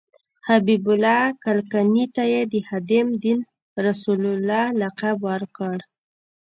[0.47, 3.39] حبیب الله کلکاني ته یې د خادم دین
[3.87, 5.77] رسول الله لقب ورکړ.